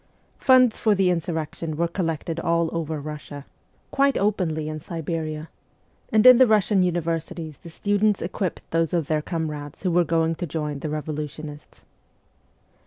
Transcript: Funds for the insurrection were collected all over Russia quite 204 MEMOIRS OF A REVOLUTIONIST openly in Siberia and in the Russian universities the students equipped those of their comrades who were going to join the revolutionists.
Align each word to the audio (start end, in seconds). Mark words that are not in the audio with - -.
Funds 0.39 0.79
for 0.79 0.95
the 0.95 1.11
insurrection 1.11 1.77
were 1.77 1.87
collected 1.87 2.39
all 2.39 2.75
over 2.75 2.99
Russia 2.99 3.45
quite 3.91 4.15
204 4.15 4.47
MEMOIRS 4.47 4.49
OF 4.49 4.57
A 4.57 4.65
REVOLUTIONIST 4.65 4.89
openly 4.89 4.97
in 4.97 5.43
Siberia 5.43 5.49
and 6.11 6.25
in 6.25 6.37
the 6.39 6.47
Russian 6.47 6.81
universities 6.81 7.59
the 7.59 7.69
students 7.69 8.19
equipped 8.19 8.63
those 8.71 8.93
of 8.93 9.05
their 9.05 9.21
comrades 9.21 9.83
who 9.83 9.91
were 9.91 10.03
going 10.03 10.33
to 10.33 10.47
join 10.47 10.79
the 10.79 10.89
revolutionists. 10.89 11.83